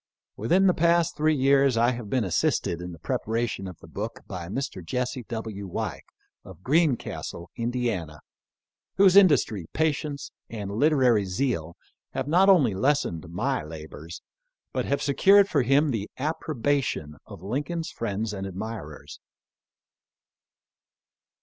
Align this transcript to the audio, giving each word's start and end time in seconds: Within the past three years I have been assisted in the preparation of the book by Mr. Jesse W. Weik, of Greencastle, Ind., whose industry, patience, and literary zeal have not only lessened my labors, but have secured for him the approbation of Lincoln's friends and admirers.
Within 0.35 0.65
the 0.65 0.73
past 0.73 1.15
three 1.15 1.35
years 1.35 1.77
I 1.77 1.91
have 1.91 2.09
been 2.09 2.23
assisted 2.23 2.81
in 2.81 2.91
the 2.91 2.97
preparation 2.97 3.67
of 3.67 3.77
the 3.81 3.87
book 3.87 4.21
by 4.25 4.47
Mr. 4.47 4.83
Jesse 4.83 5.21
W. 5.29 5.67
Weik, 5.69 6.01
of 6.43 6.63
Greencastle, 6.63 7.51
Ind., 7.55 8.09
whose 8.97 9.15
industry, 9.15 9.67
patience, 9.73 10.31
and 10.49 10.71
literary 10.71 11.25
zeal 11.25 11.77
have 12.15 12.27
not 12.27 12.49
only 12.49 12.73
lessened 12.73 13.29
my 13.29 13.61
labors, 13.63 14.23
but 14.73 14.85
have 14.85 15.03
secured 15.03 15.47
for 15.47 15.61
him 15.61 15.91
the 15.91 16.09
approbation 16.17 17.17
of 17.27 17.43
Lincoln's 17.43 17.91
friends 17.91 18.33
and 18.33 18.47
admirers. 18.47 19.19